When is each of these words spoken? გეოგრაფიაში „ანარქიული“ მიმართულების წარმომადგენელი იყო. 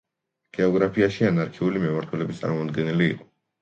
გეოგრაფიაში 0.57 1.29
„ანარქიული“ 1.33 1.85
მიმართულების 1.87 2.43
წარმომადგენელი 2.43 3.17
იყო. 3.17 3.35